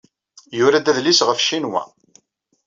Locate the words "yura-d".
0.57-0.91